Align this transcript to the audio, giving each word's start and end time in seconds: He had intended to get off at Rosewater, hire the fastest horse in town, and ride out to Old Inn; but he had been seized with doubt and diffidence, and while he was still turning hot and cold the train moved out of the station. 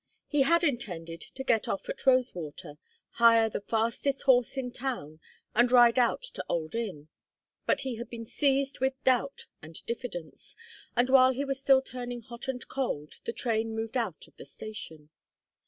He 0.25 0.41
had 0.41 0.63
intended 0.63 1.21
to 1.35 1.43
get 1.43 1.67
off 1.67 1.87
at 1.87 2.07
Rosewater, 2.07 2.79
hire 3.19 3.51
the 3.51 3.61
fastest 3.61 4.23
horse 4.23 4.57
in 4.57 4.71
town, 4.71 5.19
and 5.53 5.71
ride 5.71 5.99
out 5.99 6.23
to 6.23 6.43
Old 6.49 6.73
Inn; 6.73 7.09
but 7.67 7.81
he 7.81 7.97
had 7.97 8.09
been 8.09 8.25
seized 8.25 8.79
with 8.79 8.95
doubt 9.03 9.45
and 9.61 9.85
diffidence, 9.85 10.55
and 10.95 11.07
while 11.11 11.33
he 11.33 11.45
was 11.45 11.61
still 11.61 11.83
turning 11.83 12.21
hot 12.21 12.47
and 12.47 12.67
cold 12.67 13.19
the 13.25 13.31
train 13.31 13.75
moved 13.75 13.95
out 13.95 14.27
of 14.27 14.35
the 14.37 14.45
station. 14.45 15.11